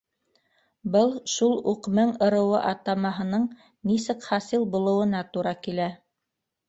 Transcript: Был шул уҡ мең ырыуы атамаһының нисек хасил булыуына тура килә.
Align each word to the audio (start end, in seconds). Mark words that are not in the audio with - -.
Был 0.95 1.11
шул 1.33 1.51
уҡ 1.73 1.89
мең 1.99 2.13
ырыуы 2.27 2.57
атамаһының 2.71 3.47
нисек 3.91 4.29
хасил 4.33 4.67
булыуына 4.77 5.23
тура 5.37 5.55
килә. 5.69 5.87